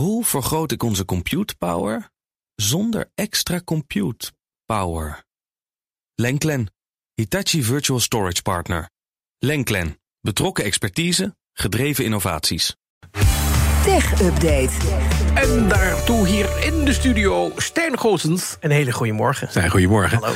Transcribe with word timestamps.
Hoe 0.00 0.24
vergroot 0.24 0.72
ik 0.72 0.82
onze 0.82 1.04
compute 1.04 1.56
power 1.56 2.10
zonder 2.54 3.10
extra 3.14 3.60
compute 3.64 4.32
power? 4.64 5.24
Lenklen, 6.14 6.72
Hitachi 7.14 7.62
Virtual 7.62 8.00
Storage 8.00 8.42
Partner. 8.42 8.90
Lenklen, 9.38 10.00
betrokken 10.20 10.64
expertise, 10.64 11.36
gedreven 11.52 12.04
innovaties. 12.04 12.76
Tech 13.84 14.20
Update. 14.20 14.70
En 15.34 15.68
daartoe 15.68 16.26
hier 16.26 16.64
in 16.64 16.84
de 16.84 16.92
studio 16.92 17.52
Stijn 17.56 17.98
Goossens. 17.98 18.56
Een 18.60 18.70
hele 18.70 18.92
goede 18.92 19.12
morgen. 19.12 19.48
Stijn, 19.48 19.70
goedemorgen. 19.70 20.18
Hallo. 20.18 20.34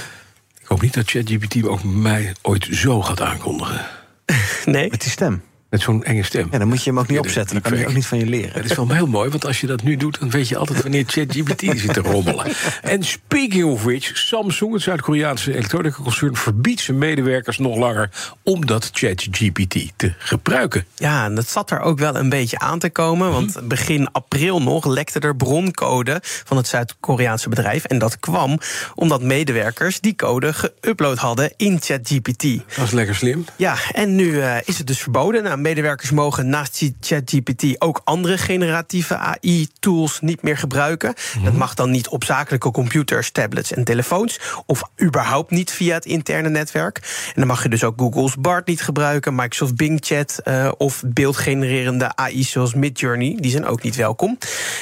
Ik 0.61 0.67
hoop 0.67 0.81
niet 0.81 0.95
dat 0.95 1.11
ChatGPT 1.11 1.67
ook 1.67 1.85
mij 1.85 2.35
ooit 2.43 2.65
zo 2.71 3.03
gaat 3.03 3.21
aankondigen. 3.21 3.87
Nee? 4.65 4.91
Met 4.91 5.01
die 5.01 5.11
stem. 5.11 5.43
Met 5.75 5.83
zo'n 5.83 6.05
enge 6.05 6.23
stem. 6.23 6.49
Ja, 6.51 6.59
dan 6.59 6.69
moet 6.69 6.85
je 6.85 6.91
hem 6.91 6.99
ook 6.99 7.09
niet 7.09 7.19
opzetten. 7.19 7.53
Dan 7.53 7.63
kan 7.63 7.73
hij 7.79 7.87
ook 7.87 7.95
niet 7.95 8.07
van 8.07 8.19
je 8.19 8.27
leren. 8.27 8.53
Het 8.53 8.71
is 8.71 8.77
wel 8.77 8.89
heel 8.89 9.07
mooi, 9.07 9.31
want 9.31 9.47
als 9.47 9.61
je 9.61 9.67
dat 9.67 9.83
nu 9.83 9.97
doet... 9.97 10.21
dan 10.21 10.31
weet 10.31 10.49
je 10.49 10.57
altijd 10.57 10.83
wanneer 10.83 11.05
ChatGPT 11.07 11.61
zit 11.81 11.95
te 11.95 12.01
rommelen. 12.01 12.47
En 12.83 13.03
speaking 13.03 13.65
of 13.65 13.83
which, 13.83 14.11
Samsung, 14.17 14.73
het 14.73 14.83
Zuid-Koreaanse 14.83 15.55
elektronica-concern... 15.55 16.37
verbiedt 16.37 16.81
zijn 16.81 16.99
medewerkers 16.99 17.59
nog 17.59 17.77
langer 17.77 18.11
om 18.43 18.67
dat 18.67 18.91
ChatGPT 18.93 19.93
te 19.97 20.13
gebruiken. 20.19 20.87
Ja, 20.95 21.25
en 21.25 21.35
dat 21.35 21.49
zat 21.49 21.71
er 21.71 21.81
ook 21.81 21.99
wel 21.99 22.17
een 22.17 22.29
beetje 22.29 22.59
aan 22.59 22.79
te 22.79 22.91
komen. 22.91 23.33
Want 23.33 23.69
begin 23.69 24.13
april 24.13 24.63
nog 24.63 24.87
lekte 24.87 25.21
er 25.21 25.37
broncode 25.37 26.21
van 26.23 26.57
het 26.57 26.67
Zuid-Koreaanse 26.67 27.49
bedrijf. 27.49 27.85
En 27.85 27.99
dat 27.99 28.21
kwam 28.21 28.59
omdat 28.95 29.23
medewerkers 29.23 30.01
die 30.01 30.17
code 30.17 30.55
geüpload 30.55 31.19
hadden 31.19 31.53
in 31.57 31.81
ChatGPT. 31.81 32.43
Dat 32.77 32.85
is 32.85 32.91
lekker 32.91 33.15
slim. 33.15 33.45
Ja, 33.57 33.77
en 33.93 34.15
nu 34.15 34.41
eh, 34.41 34.57
is 34.65 34.79
het 34.79 34.87
dus 34.87 34.99
verboden. 34.99 35.43
Nou, 35.43 35.63
medewerkers 35.65 36.11
mogen 36.11 36.49
naast 36.49 36.91
ChatGPT 37.01 37.81
ook 37.81 38.01
andere 38.05 38.39
generatieve 38.39 39.17
AI-tools 39.17 40.21
niet 40.21 40.43
meer 40.43 40.57
gebruiken. 40.57 41.15
Dat 41.45 41.53
mag 41.53 41.75
dan 41.75 41.91
niet 41.91 42.09
op 42.09 42.25
zakelijke 42.25 42.71
computers, 42.71 43.31
tablets 43.31 43.73
en 43.73 43.85
telefoons. 43.85 44.41
Of 44.67 44.83
überhaupt 45.03 45.51
niet 45.51 45.71
via 45.71 45.95
het 45.95 46.05
interne 46.05 46.49
netwerk. 46.49 46.97
En 47.27 47.33
dan 47.35 47.47
mag 47.47 47.63
je 47.63 47.69
dus 47.69 47.85
ook 47.85 48.01
Google's 48.01 48.37
BART 48.39 48.67
niet 48.67 48.83
gebruiken, 48.83 49.35
Microsoft 49.35 49.77
Bing 49.77 49.99
Chat 50.03 50.39
eh, 50.39 50.73
of 50.77 51.03
beeldgenererende 51.07 52.17
AI's 52.17 52.51
zoals 52.51 52.75
Midjourney. 52.75 53.37
Die 53.41 53.51
zijn 53.51 53.67
ook 53.67 53.83
niet 53.83 53.97
welkom. 53.97 54.39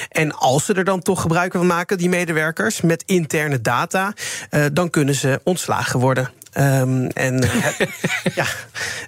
En 0.08 0.32
als 0.34 0.64
ze 0.64 0.74
er 0.74 0.84
dan 0.84 1.02
toch 1.02 1.20
gebruik 1.20 1.52
van 1.52 1.66
maken, 1.66 1.98
die 1.98 2.08
medewerkers, 2.08 2.80
met 2.80 3.02
interne 3.06 3.60
data, 3.60 4.12
eh, 4.50 4.64
dan 4.72 4.90
kunnen 4.90 5.14
ze 5.14 5.40
ontslagen 5.44 6.00
worden. 6.00 6.30
Ehm, 6.52 7.04
en, 7.06 7.42
eh, 7.42 7.86
ja, 8.34 8.44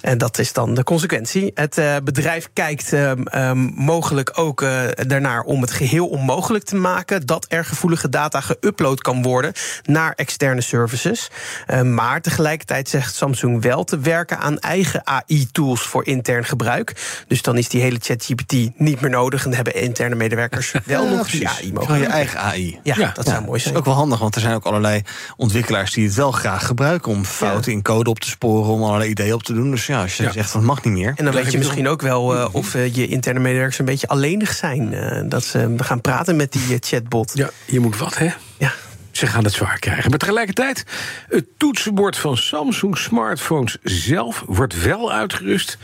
en 0.01 0.19
dat 0.19 0.39
is 0.39 0.53
dan 0.53 0.75
de 0.75 0.85
consequentie. 0.85 1.51
Het 1.55 1.79
eh, 1.79 1.97
bedrijf 2.05 2.49
kijkt 2.53 2.93
ehm, 2.93 3.23
ehm, 3.23 3.59
mogelijk 3.75 4.31
ook 4.39 4.63
eh, 4.63 4.83
daarnaar 5.07 5.41
om 5.43 5.61
het 5.61 5.71
geheel 5.71 6.07
onmogelijk 6.07 6.65
te 6.65 6.77
maken 6.77 7.27
dat 7.27 7.47
er 7.49 7.65
gevoelige 7.65 8.09
data 8.09 8.41
geüpload 8.41 9.01
kan 9.01 9.23
worden 9.23 9.53
naar 9.83 10.13
externe 10.13 10.61
services. 10.61 11.31
Maar 11.83 12.21
tegelijkertijd 12.21 12.89
zegt 12.89 13.15
Samsung 13.15 13.63
wel 13.63 13.85
te 13.85 13.99
werken 13.99 14.39
aan 14.39 14.59
eigen 14.59 15.07
AI-tools 15.07 15.81
voor 15.83 16.07
intern 16.07 16.45
gebruik. 16.45 17.23
Dus 17.29 17.43
dan 17.43 17.57
is 17.59 17.69
die 17.69 17.81
hele 17.83 17.99
ChatGPT 18.01 18.53
niet 18.77 19.01
meer 19.01 19.11
nodig 19.11 19.45
en 19.45 19.55
hebben 19.55 19.75
interne 19.75 20.15
medewerkers 20.15 20.73
wel 20.85 21.09
nog 21.09 21.31
die 21.31 21.49
AI 21.49 21.57
Gewoon 21.57 21.73
je 21.73 21.73
mogelijk. 21.89 22.11
eigen 22.13 22.39
AI. 22.41 22.81
Ja, 22.83 22.95
Ja. 22.99 23.11
dat 23.15 23.27
zou 23.27 23.39
mooi 23.41 23.53
Dat 23.53 23.61
zijn. 23.61 23.75
is 23.75 23.81
ook 23.81 23.87
wel 23.87 23.95
handig, 23.95 24.19
want 24.19 24.35
er 24.35 24.41
zijn 24.41 24.55
ook 24.55 24.65
allerlei 24.65 25.03
ontwikkelaars 25.37 25.93
die 25.93 26.07
het 26.07 26.15
wel 26.15 26.33
graag 26.33 26.67
gebruiken 26.67 27.13
om 27.13 27.25
fouten 27.35 27.73
in 27.73 27.83
code 27.83 28.11
op 28.11 28.19
te 28.21 28.29
sporen, 28.29 28.73
om 28.73 28.83
allerlei 28.83 29.11
ideeën 29.11 29.33
op 29.35 29.43
te 29.43 29.53
doen. 29.53 29.71
Dus 29.71 29.87
ja, 29.87 30.03
als 30.03 30.17
je 30.17 30.23
Ja. 30.23 30.33
zegt 30.33 30.53
dat 30.53 30.63
mag 30.63 30.85
niet 30.85 30.93
meer. 30.95 31.13
En 31.17 31.25
dan 31.25 31.35
weet 31.35 31.53
je 31.53 31.59
misschien 31.59 31.89
ook 31.89 32.03
wel 32.03 32.35
eh, 32.37 32.49
of 32.53 32.75
eh, 32.75 32.95
je 32.95 33.07
interne 33.07 33.41
medewerkers 33.41 33.79
een 33.79 33.85
beetje 33.85 34.09
alleenig 34.09 34.53
zijn. 34.53 34.93
eh, 34.95 35.23
dat 35.29 35.45
ze 35.45 35.75
gaan 35.77 36.01
praten 36.01 36.37
met 36.37 36.53
die 36.53 36.79
chatbot. 36.81 37.31
Ja, 37.35 37.51
je 37.65 37.81
moet 37.81 37.97
wat, 37.99 38.19
hè? 38.19 38.29
Ja. 38.59 38.73
Ze 39.11 39.27
gaan 39.27 39.45
het 39.45 39.53
zwaar 39.53 39.79
krijgen. 39.79 40.11
Maar 40.11 40.19
tegelijkertijd, 40.19 40.85
het 41.29 41.45
toetsenbord 41.57 42.17
van 42.17 42.37
Samsung 42.37 42.99
smartphones 42.99 43.77
zelf 43.83 44.43
wordt 44.47 44.83
wel 44.83 45.13
uitgerust 45.13 45.79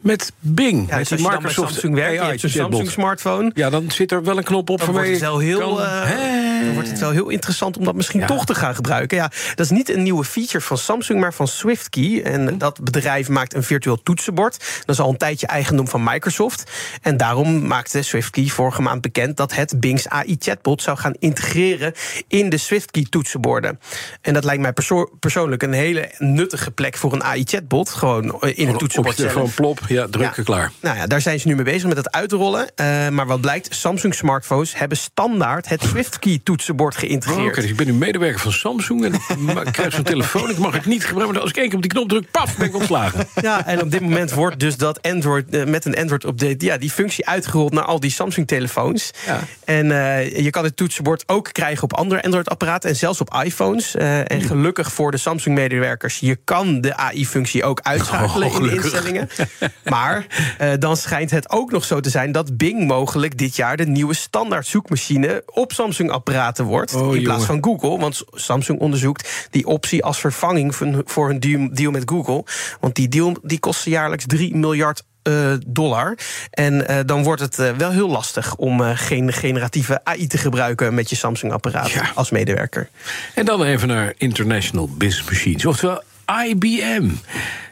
met 0.00 0.32
Bing. 0.40 0.88
Ja, 0.88 0.96
met 0.96 1.08
dus 1.08 1.12
als 1.12 1.20
je 1.20 1.28
dan 1.30 1.42
bij 1.42 1.52
Samsung 1.52 1.94
werkt, 1.94 2.12
je 2.14 2.20
AI 2.20 2.28
hebt 2.28 2.40
zo'n 2.40 2.50
chatbot. 2.50 2.70
Samsung 2.72 2.90
smartphone... 2.90 3.50
Ja, 3.54 3.70
dan 3.70 3.90
zit 3.90 4.12
er 4.12 4.22
wel 4.24 4.36
een 4.36 4.44
knop 4.44 4.70
op 4.70 4.78
Dan 4.78 4.92
wordt, 4.92 5.08
het 5.08 5.18
wel 5.20 5.40
je 5.40 5.46
heel, 5.46 5.58
kan- 5.58 5.82
eh, 5.82 6.64
dan 6.64 6.74
wordt 6.74 6.88
het 6.88 6.98
wel 6.98 7.10
heel 7.10 7.28
interessant 7.28 7.76
om 7.76 7.84
dat 7.84 7.94
misschien 7.94 8.20
Ja. 8.20 8.26
toch 8.26 8.44
te 8.44 8.54
gaan 8.54 8.74
gebruiken. 8.74 9.16
Ja, 9.16 9.30
dat 9.54 9.64
is 9.66 9.70
niet 9.70 9.88
een 9.90 10.02
nieuwe 10.02 10.24
feature 10.24 10.60
van 10.60 10.78
Samsung, 10.78 11.20
maar 11.20 11.34
van 11.34 11.48
SwiftKey. 11.48 12.22
En 12.22 12.58
dat 12.58 12.80
bedrijf 12.84 13.28
maakt 13.28 13.54
een 13.54 13.62
virtueel 13.62 14.02
toetsenbord. 14.02 14.64
Dat 14.84 14.94
is 14.96 15.00
al 15.02 15.10
een 15.10 15.16
tijdje 15.16 15.46
eigendom 15.46 15.88
van 15.88 16.02
Microsoft. 16.04 16.70
En 17.02 17.16
daarom 17.16 17.66
maakte 17.66 18.02
SwiftKey 18.02 18.46
vorige 18.46 18.82
maand 18.82 19.00
bekend 19.00 19.36
dat 19.36 19.54
het 19.54 19.80
Bing's 19.80 20.06
AI-chatbot 20.08 20.82
zou 20.82 20.98
gaan 20.98 21.14
integreren 21.18 21.92
in 22.28 22.48
de 22.48 22.56
SwiftKey-toetsenborden. 22.56 23.80
En 24.20 24.34
dat 24.34 24.44
lijkt 24.44 24.62
mij 24.62 24.72
perso- 24.72 25.10
persoonlijk 25.20 25.62
een 25.62 25.72
hele 25.72 26.10
nuttige 26.18 26.70
plek 26.70 26.96
voor 26.96 27.12
een 27.12 27.22
AI-chatbot. 27.24 27.90
Gewoon 27.90 28.40
eh, 28.40 28.58
in 28.58 28.68
het 28.68 28.78
toetsenbord 28.78 29.16
je 29.16 29.30
zelf. 29.30 29.54
plop, 29.54 29.80
ja, 29.88 29.95
drukken, 30.00 30.32
Ja. 30.36 30.42
klaar. 30.44 30.72
Nou 30.80 30.96
ja, 30.96 31.06
daar 31.06 31.20
zijn 31.20 31.40
ze 31.40 31.48
nu 31.48 31.54
mee 31.54 31.64
bezig 31.64 31.88
met 31.88 31.96
het 31.96 32.10
uitrollen. 32.12 32.66
Eh, 32.74 33.08
maar 33.08 33.26
wat 33.26 33.40
blijkt, 33.40 33.74
Samsung 33.74 34.14
smartphones 34.14 34.78
hebben 34.78 34.98
standaard 34.98 35.68
het 35.68 35.82
SwiftKey 35.82 36.40
toetsenbord 36.44 36.94
Oh, 36.94 36.98
Oké, 36.98 37.06
geïntegreerd. 37.08 37.54
dus 37.54 37.64
ik 37.64 37.76
ben 37.76 37.86
nu 37.86 37.92
medewerker 37.92 38.40
van 38.40 38.52
Samsung 38.52 39.04
en 39.04 39.14
ik 39.14 39.72
krijg 39.72 39.92
zo'n 39.92 40.02
telefoon. 40.04 40.50
Ik 40.50 40.58
mag 40.58 40.72
het 40.74 40.86
niet 40.86 41.04
gebruiken, 41.04 41.32
maar 41.34 41.42
als 41.42 41.50
ik 41.50 41.56
één 41.56 41.66
keer 41.66 41.76
op 41.76 41.82
die 41.82 41.90
knop 41.90 42.08
druk, 42.08 42.30
paf, 42.30 42.56
ben 42.56 42.66
ik 42.66 42.74
ontslagen. 42.74 43.26
Ja, 43.42 43.66
en 43.66 43.82
op 43.82 43.90
dit 43.90 44.00
moment 44.00 44.30
wordt 44.32 44.60
dus 44.60 44.76
dat 44.76 45.02
Android 45.02 45.48
eh, 45.50 45.64
met 45.64 45.84
een 45.84 45.96
Android-update 45.96 46.64
ja, 46.64 46.76
die 46.78 46.90
functie 46.90 47.26
uitgerold 47.26 47.72
naar 47.72 47.84
al 47.84 48.00
die 48.00 48.10
Samsung-telefoons. 48.10 49.10
Ja. 49.26 49.40
En 49.64 49.90
eh, 49.90 50.36
je 50.44 50.50
kan 50.50 50.64
het 50.64 50.76
toetsenbord 50.76 51.22
ook 51.26 51.48
krijgen 51.52 51.82
op 51.82 51.94
andere 51.94 52.22
Android-apparaten 52.22 52.90
en 52.90 52.96
zelfs 52.96 53.20
op 53.20 53.34
iPhones. 53.44 53.94
En 53.96 54.42
gelukkig 54.42 54.92
voor 54.92 55.10
de 55.10 55.16
Samsung-medewerkers, 55.16 56.18
je 56.18 56.38
kan 56.44 56.80
de 56.80 56.96
AI-functie 56.96 57.64
ook 57.64 57.80
uitschakelen 57.82 58.48
Oh, 58.48 58.54
in 58.56 58.62
de 58.62 58.74
instellingen. 58.74 59.28
Maar 59.84 60.26
eh, 60.58 60.70
dan 60.78 60.96
schijnt 60.96 61.30
het 61.30 61.50
ook 61.50 61.70
nog 61.70 61.84
zo 61.84 62.00
te 62.00 62.10
zijn 62.10 62.32
dat 62.32 62.56
Bing 62.56 62.86
mogelijk 62.86 63.38
dit 63.38 63.56
jaar 63.56 63.76
de 63.76 63.86
nieuwe 63.86 64.14
standaard 64.14 64.66
zoekmachine 64.66 65.42
op 65.46 65.72
Samsung-apparaten 65.72 66.64
wordt. 66.64 66.94
Oh, 66.94 67.16
in 67.16 67.22
plaats 67.22 67.44
van 67.44 67.64
Google. 67.64 67.98
Want 67.98 68.22
Samsung 68.30 68.78
onderzoekt 68.80 69.46
die 69.50 69.66
optie 69.66 70.04
als 70.04 70.18
vervanging 70.20 70.74
van- 70.74 71.02
voor 71.04 71.28
hun 71.28 71.70
deal, 71.72 71.90
met 71.90 72.02
Google. 72.10 72.44
Want 72.80 72.94
die 72.94 73.08
deal 73.08 73.36
die 73.42 73.58
kost 73.58 73.80
ze 73.80 73.90
jaarlijks 73.90 74.24
3 74.26 74.56
miljard. 74.56 75.02
eh, 75.22 75.52
dollar. 75.66 76.18
En 76.50 76.88
eh, 76.88 76.98
dan 77.06 77.22
wordt 77.22 77.40
het 77.40 77.56
wel 77.76 77.90
heel 77.90 78.08
lastig 78.08 78.56
om 78.56 78.80
geen 78.80 79.32
generatieve 79.32 80.00
AI 80.04 80.26
te 80.26 80.38
gebruiken 80.38 80.94
met 80.94 81.10
je 81.10 81.16
Samsung-apparaat 81.16 81.90
Ja. 81.90 82.10
als 82.14 82.30
medewerker. 82.30 82.88
En 83.34 83.44
dan 83.44 83.62
even 83.62 83.88
naar 83.88 84.12
International 84.16 84.88
Business 84.96 85.30
Machines. 85.30 85.66
Oftewel 85.66 86.02
IBM. 86.46 87.08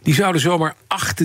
Die 0.04 0.14
zouden 0.14 0.40
zomaar 0.40 0.74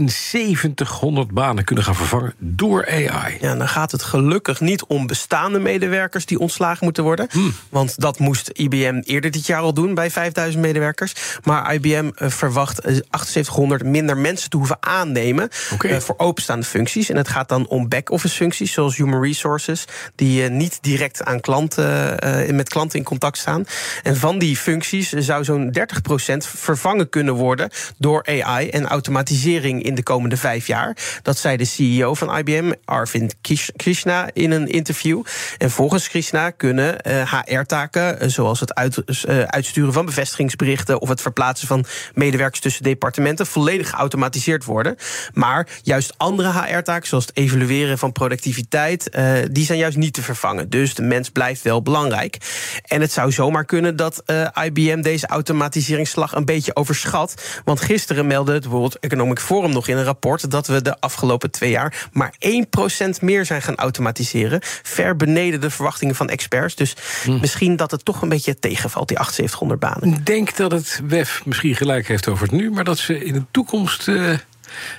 7800 0.06 1.32
banen 1.32 1.64
kunnen 1.64 1.84
gaan 1.84 1.96
vervangen 1.96 2.34
door 2.38 2.88
AI. 2.88 3.38
Ja, 3.42 3.56
dan 3.56 3.68
gaat 3.68 3.92
het 3.92 4.04
gelukkig 4.04 4.60
niet 4.60 4.86
om 4.86 5.08
bestaande 5.08 5.60
medewerkers 5.60 6.26
die 6.26 6.40
ontslagen 6.40 6.84
moeten 6.84 7.04
worden. 7.04 7.28
Hmm. 7.32 7.54
Want 7.70 8.00
dat 8.00 8.20
moest 8.20 8.50
IBM 8.54 9.02
eerder 9.06 9.32
dit 9.32 9.46
jaar 9.46 9.62
al 9.62 9.74
doen 9.74 9.94
bij 9.94 10.12
5000 10.12 10.64
medewerkers. 10.64 11.14
Maar 11.44 11.74
IBM 11.74 12.10
eh, 12.16 12.30
verwacht 12.30 12.80
eh, 12.80 12.94
7800 12.94 13.84
minder 13.84 14.18
mensen 14.18 14.50
te 14.50 14.58
hoeven 14.58 14.78
aannemen 14.80 15.50
eh, 15.80 15.98
voor 15.98 16.16
openstaande 16.18 16.66
functies. 16.66 17.10
En 17.10 17.18
het 17.18 17.28
gaat 17.28 17.50
dan 17.50 17.68
om 17.68 17.90
back-office 17.90 18.36
functies, 18.36 18.74
zoals 18.74 18.96
human 18.96 19.22
resources, 19.22 19.86
die 20.16 20.44
eh, 20.44 20.50
niet 20.50 20.78
direct 20.82 21.24
aan 21.24 21.40
klanten, 21.40 22.20
eh, 22.20 22.54
met 22.54 22.70
klanten 22.70 23.00
in 23.00 23.06
contact 23.06 23.38
staan. 23.38 23.66
En 24.04 24.18
van 24.18 24.40
die 24.40 24.58
functies 24.58 25.10
zou 25.10 25.44
zo'n 25.44 25.72
30% 25.72 26.48
vervangen 26.48 27.10
kunnen 27.10 27.34
worden 27.34 27.70
door 27.98 28.26
AI 28.26 28.69
en 28.72 28.88
automatisering 28.88 29.84
in 29.84 29.96
de 29.96 30.04
komende 30.04 30.38
vijf 30.38 30.68
jaar. 30.68 30.98
Dat 31.22 31.38
zei 31.38 31.58
de 31.58 31.66
CEO 31.66 32.14
van 32.14 32.38
IBM, 32.38 32.72
Arvind 32.86 33.36
Krishna, 33.76 34.30
in 34.34 34.52
een 34.52 34.68
interview. 34.68 35.24
En 35.58 35.72
volgens 35.72 36.10
Krishna 36.10 36.50
kunnen 36.50 36.98
HR-taken, 37.26 38.32
zoals 38.32 38.60
het 38.60 38.74
eh, 38.74 39.42
uitsturen 39.42 39.94
van 39.94 40.06
bevestigingsberichten 40.06 41.02
of 41.02 41.10
het 41.10 41.22
verplaatsen 41.22 41.68
van 41.68 41.86
medewerkers 42.14 42.60
tussen 42.60 42.84
departementen, 42.84 43.46
volledig 43.46 43.90
geautomatiseerd 43.90 44.66
worden. 44.66 44.96
Maar 45.34 45.68
juist 45.82 46.14
andere 46.18 46.52
HR-taken, 46.52 47.08
zoals 47.08 47.26
het 47.26 47.38
evalueren 47.38 47.98
van 47.98 48.12
productiviteit, 48.12 49.10
eh, 49.10 49.34
die 49.52 49.66
zijn 49.66 49.80
juist 49.80 49.98
niet 49.98 50.14
te 50.14 50.22
vervangen. 50.22 50.70
Dus 50.70 50.96
de 50.96 51.02
mens 51.02 51.30
blijft 51.30 51.62
wel 51.62 51.82
belangrijk. 51.82 52.38
En 52.86 53.02
het 53.02 53.12
zou 53.12 53.32
zomaar 53.32 53.66
kunnen 53.66 53.96
dat 53.96 54.22
eh, 54.26 54.48
IBM 54.64 55.02
deze 55.02 55.28
automatiseringsslag 55.28 56.34
een 56.36 56.46
beetje 56.46 56.76
overschat. 56.76 57.34
Want 57.64 57.82
gisteren 57.82 58.28
meldde 58.28 58.59
het 58.60 58.72
World 58.72 59.00
Economic 59.00 59.40
Forum 59.40 59.72
nog 59.72 59.88
in 59.88 59.98
een 59.98 60.04
rapport 60.04 60.52
dat 60.52 60.68
we 60.68 60.82
de 60.82 61.00
afgelopen 61.00 61.52
twee 61.52 61.70
jaar 61.70 62.08
maar 62.12 62.34
1% 62.46 63.10
meer 63.22 63.46
zijn 63.46 63.62
gaan 63.62 63.76
automatiseren. 63.76 64.60
Ver 64.84 65.16
beneden 65.16 65.62
de 65.62 65.70
verwachtingen 65.70 66.16
van 66.16 66.30
experts. 66.30 66.76
Dus 66.76 66.96
misschien 67.42 67.76
dat 67.76 67.92
het 67.92 68.06
toch 68.06 68.22
een 68.22 68.30
beetje 68.30 68.60
tegenvalt, 68.60 69.08
die 69.08 69.18
7800 69.18 69.80
banen. 69.80 70.20
Ik 70.20 70.26
denk 70.26 70.56
dat 70.56 70.72
het 70.72 71.02
WEF 71.08 71.42
misschien 71.46 71.76
gelijk 71.76 72.08
heeft 72.08 72.28
over 72.28 72.44
het 72.44 72.56
nu, 72.56 72.72
maar 72.72 72.84
dat 72.84 72.98
ze 72.98 73.26
in 73.26 73.34
de 73.34 73.44
toekomst 73.52 74.08
eh, 74.08 74.34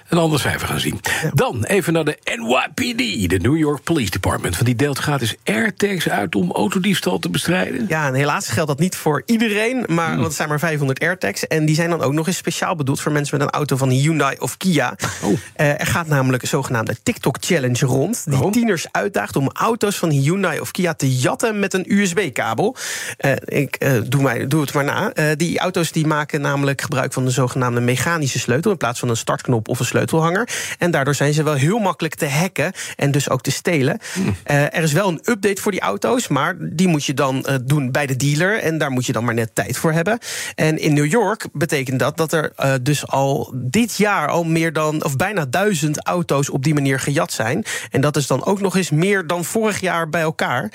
een 0.08 0.19
ander 0.19 0.40
cijfer 0.40 0.69
gaan 0.69 0.81
zien. 0.81 1.00
Dan 1.34 1.64
even 1.64 1.93
naar 1.93 2.05
de 2.05 2.19
NYPD, 2.25 3.31
de 3.31 3.38
New 3.38 3.56
York 3.56 3.82
Police 3.82 4.11
Department. 4.11 4.55
Want 4.55 4.67
die 4.67 4.75
deelt 4.76 4.99
gratis 4.99 5.34
AirTags 5.44 6.08
uit 6.08 6.34
om 6.34 6.52
autodiefstal 6.52 7.19
te 7.19 7.28
bestrijden. 7.31 7.84
Ja, 7.88 8.06
en 8.06 8.14
helaas 8.14 8.49
geldt 8.49 8.69
dat 8.69 8.78
niet 8.78 8.96
voor 8.96 9.22
iedereen, 9.26 9.84
maar 9.88 10.06
Hmm. 10.06 10.14
want 10.14 10.26
het 10.26 10.37
zijn 10.37 10.49
maar 10.49 10.58
500 10.58 11.00
AirTags. 11.00 11.46
En 11.46 11.64
die 11.64 11.75
zijn 11.75 11.90
dan 11.90 12.00
ook 12.02 12.12
nog 12.12 12.26
eens 12.26 12.37
speciaal 12.37 12.76
bedoeld 12.76 13.00
voor 13.00 13.12
mensen 13.12 13.38
met 13.38 13.46
een 13.46 13.52
auto 13.52 13.76
van 13.76 13.88
Hyundai 13.88 14.37
of 14.38 14.56
Kia. 14.56 14.96
Oh. 15.22 15.38
Eh, 15.55 15.81
er 15.81 15.87
gaat 15.87 16.06
namelijk 16.06 16.43
een 16.43 16.49
zogenaamde 16.49 16.96
TikTok-challenge 17.02 17.87
rond. 17.87 18.25
Die 18.25 18.32
Waarom? 18.32 18.52
tieners 18.52 18.87
uitdaagt 18.90 19.37
om 19.37 19.50
auto's 19.52 19.96
van 19.96 20.11
Hyundai 20.11 20.61
of 20.61 20.70
Kia 20.70 20.94
te 20.94 21.17
jatten 21.17 21.58
met 21.58 21.75
een 21.75 21.84
USB-kabel. 21.99 22.76
Eh, 23.17 23.32
ik 23.44 23.75
eh, 23.75 23.93
doe, 24.08 24.22
mij, 24.22 24.46
doe 24.46 24.61
het 24.61 24.72
maar 24.72 24.84
na. 24.84 25.12
Die 25.34 25.58
auto's 25.58 25.93
die 25.93 26.06
maken 26.06 26.40
namelijk 26.40 26.81
gebruik 26.81 27.12
van 27.12 27.25
de 27.25 27.31
zogenaamde 27.31 27.81
mechanische 27.81 28.38
sleutel 28.38 28.70
in 28.70 28.76
plaats 28.76 28.99
van 28.99 29.08
een 29.08 29.17
startknop 29.17 29.59
of 29.68 29.78
een 29.78 29.84
sleutelhanger. 29.84 30.48
En 30.78 30.90
daardoor 30.90 31.14
zijn 31.14 31.32
ze 31.32 31.42
wel 31.42 31.54
heel 31.54 31.78
makkelijk 31.78 32.14
te 32.14 32.28
hacken 32.28 32.72
en 32.96 33.10
dus 33.10 33.30
ook 33.30 33.42
te 33.42 33.50
stelen. 33.50 33.98
Eh, 34.44 34.62
er 34.62 34.82
is 34.82 34.92
wel 34.92 35.08
een 35.08 35.20
update 35.24 35.62
voor 35.62 35.72
die 35.72 35.80
auto's, 35.80 36.28
maar 36.28 36.56
die 36.58 36.88
moet 36.88 37.04
je 37.04 37.14
dan 37.14 37.44
eh, 37.44 37.54
doen 37.64 37.90
bij 37.90 38.06
de 38.06 38.16
dealer. 38.16 38.58
En 38.58 38.78
daar 38.78 38.90
moet 38.90 39.06
je 39.06 39.12
dan 39.12 39.24
maar 39.24 39.34
net 39.34 39.54
tijd 39.54 39.76
voor 39.76 39.92
hebben. 39.92 40.18
En 40.54 40.78
in 40.78 40.94
New 40.94 41.06
York 41.06 41.46
betekent 41.52 41.98
dat 41.98 42.16
dat 42.16 42.32
er 42.32 42.52
eh, 42.56 42.72
dus 42.82 43.06
al 43.06 43.52
dit 43.56 43.96
jaar 43.96 44.28
al 44.28 44.44
meer 44.44 44.72
dan, 44.72 45.04
of 45.04 45.16
bijna 45.16 45.44
duizend 45.44 46.06
auto's 46.06 46.50
op 46.50 46.64
die 46.64 46.74
manier 46.74 47.00
gejat 47.00 47.32
zijn. 47.32 47.64
En 47.90 48.00
dat 48.00 48.16
is 48.16 48.26
dan 48.26 48.44
ook 48.44 48.60
nog 48.60 48.76
eens 48.76 48.90
meer 48.90 49.26
dan 49.26 49.44
vorig 49.44 49.80
jaar 49.80 50.08
bij 50.08 50.20
elkaar. 50.20 50.72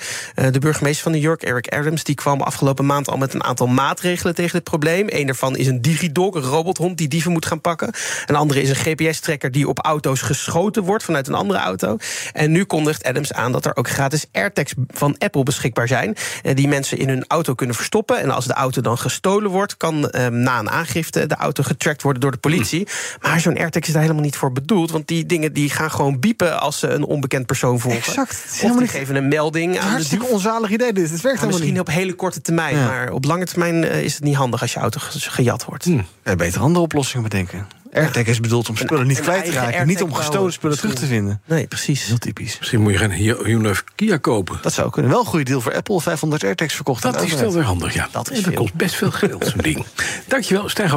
De 0.50 0.58
burgemeester 0.58 1.02
van 1.02 1.12
New 1.12 1.22
York, 1.22 1.42
Eric 1.42 1.68
Adams, 1.68 2.04
die 2.04 2.14
kwam 2.14 2.40
afgelopen 2.40 2.86
maand 2.86 3.08
al 3.08 3.16
met 3.16 3.34
een 3.34 3.44
aantal 3.44 3.66
maatregelen 3.66 4.34
tegen 4.34 4.52
dit 4.52 4.64
probleem. 4.64 5.06
Een 5.08 5.26
daarvan 5.26 5.56
is 5.56 5.66
een 5.66 5.82
digidog, 5.82 6.34
een 6.34 6.42
robothond 6.42 6.98
die 6.98 7.08
dieven 7.08 7.32
moet 7.32 7.46
gaan 7.46 7.60
pakken. 7.60 7.92
Een 8.26 8.34
andere 8.34 8.62
is 8.62 8.68
een 8.68 8.75
GPS-trekker 8.76 9.50
die 9.50 9.68
op 9.68 9.78
auto's 9.78 10.20
geschoten 10.20 10.82
wordt 10.82 11.04
vanuit 11.04 11.28
een 11.28 11.34
andere 11.34 11.58
auto. 11.58 11.96
En 12.32 12.50
nu 12.52 12.64
kondigt 12.64 13.04
Adams 13.04 13.32
aan 13.32 13.52
dat 13.52 13.64
er 13.64 13.76
ook 13.76 13.88
gratis 13.88 14.26
AirTags 14.32 14.74
van 14.88 15.14
Apple 15.18 15.42
beschikbaar 15.42 15.88
zijn. 15.88 16.16
eh, 16.42 16.54
Die 16.56 16.68
mensen 16.68 16.98
in 16.98 17.08
hun 17.08 17.24
auto 17.28 17.54
kunnen 17.54 17.76
verstoppen. 17.76 18.20
En 18.20 18.30
als 18.30 18.44
de 18.46 18.52
auto 18.52 18.80
dan 18.80 18.98
gestolen 18.98 19.50
wordt, 19.50 19.76
kan 19.76 20.10
eh, 20.10 20.26
na 20.26 20.58
een 20.58 20.70
aangifte 20.70 21.26
de 21.26 21.34
auto 21.36 21.62
getrackt 21.62 22.02
worden 22.02 22.20
door 22.20 22.30
de 22.30 22.36
politie. 22.38 22.86
Maar 23.20 23.40
zo'n 23.40 23.56
AirTag 23.58 23.82
is 23.82 23.92
daar 23.92 24.02
helemaal 24.02 24.22
niet 24.22 24.36
voor 24.36 24.52
bedoeld. 24.52 24.90
Want 24.90 25.08
die 25.08 25.26
dingen 25.26 25.52
die 25.52 25.70
gaan 25.70 25.90
gewoon 25.90 26.20
biepen 26.20 26.60
als 26.60 26.78
ze 26.78 26.88
een 26.88 27.04
onbekend 27.04 27.46
persoon 27.46 27.80
volgen. 27.80 28.00
Exact. 28.00 28.30
Het 28.30 28.44
is 28.44 28.50
Of 28.50 28.56
helemaal 28.56 28.78
die 28.78 28.86
niet- 28.86 28.96
geven 28.96 29.16
een 29.16 29.28
melding 29.28 29.78
aan 29.78 29.90
Hartstikke 29.90 30.24
dief. 30.24 30.34
onzalig 30.34 30.70
idee 30.70 30.92
dit. 30.92 31.10
Het 31.10 31.20
werkt 31.20 31.46
misschien 31.46 31.70
niet. 31.70 31.80
op 31.80 31.86
hele 31.88 32.12
korte 32.14 32.40
termijn, 32.40 32.76
Ja. 32.76 32.86
maar 32.86 33.10
op 33.10 33.24
lange 33.24 33.44
termijn 33.46 33.84
eh, 33.84 34.02
is 34.02 34.14
het 34.14 34.22
niet 34.22 34.34
handig 34.36 34.60
als 34.60 34.72
je 34.72 34.80
auto 34.80 35.00
ge- 35.02 35.30
gejat 35.30 35.64
wordt. 35.64 35.84
Ja, 36.24 36.36
beter 36.36 36.60
andere 36.60 36.80
oplossingen 36.84 37.22
bedenken. 37.28 37.66
AirTag 37.96 38.26
is 38.26 38.40
bedoeld 38.40 38.68
om 38.68 38.76
spullen 38.76 39.06
niet 39.06 39.20
kwijt 39.20 39.44
te 39.44 39.50
raken. 39.50 39.86
Niet 39.86 40.02
om 40.02 40.12
gestolen 40.14 40.52
spullen 40.52 40.78
terug 40.78 40.94
te 40.94 41.06
vinden. 41.06 41.42
Nee, 41.44 41.66
precies. 41.66 42.06
Heel 42.06 42.18
typisch. 42.18 42.58
Misschien 42.58 42.80
moet 42.80 42.92
je 42.92 42.98
geen 42.98 43.10
Hy- 43.10 43.44
Hyundai 43.44 43.70
of 43.72 43.84
Kia 43.94 44.16
kopen. 44.16 44.58
Dat 44.62 44.72
zou 44.72 44.90
kunnen. 44.90 45.10
Wel 45.10 45.20
een 45.20 45.26
goede 45.26 45.44
deal 45.44 45.60
voor 45.60 45.74
Apple. 45.74 46.00
500 46.00 46.44
AirTags 46.44 46.74
verkocht. 46.74 47.02
Dat 47.02 47.22
is 47.22 47.34
wel 47.34 47.52
weer 47.52 47.62
handig, 47.62 47.94
ja. 47.94 48.08
Dat 48.12 48.30
is 48.30 48.38
En 48.38 48.44
dat 48.44 48.54
kost 48.54 48.74
best 48.74 48.94
veel 48.94 49.10
geld, 49.10 49.46
zo'n 49.46 49.60
ding. 49.60 49.86
Dankjewel, 50.26 50.68
Stijn. 50.68 50.90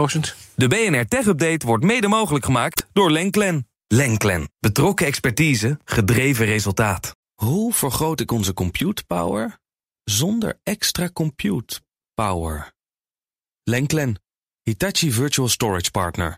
De 0.55 0.67
BNR 0.67 1.05
Tech 1.07 1.25
Update 1.25 1.65
wordt 1.65 1.83
mede 1.83 2.07
mogelijk 2.07 2.45
gemaakt 2.45 2.85
door 2.93 3.11
Lenklen. 3.11 3.67
Lenklen. 3.87 4.49
Betrokken 4.59 5.05
expertise, 5.05 5.79
gedreven 5.85 6.45
resultaat. 6.45 7.15
Hoe 7.33 7.73
vergroot 7.73 8.19
ik 8.19 8.31
onze 8.31 8.53
compute 8.53 9.03
power 9.03 9.57
zonder 10.03 10.59
extra 10.63 11.09
compute 11.13 11.79
power? 12.13 12.73
Lenklen. 13.63 14.21
Hitachi 14.63 15.11
Virtual 15.11 15.47
Storage 15.47 15.91
Partner. 15.91 16.37